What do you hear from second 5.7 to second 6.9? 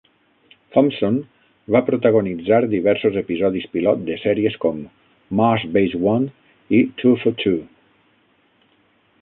Base One" i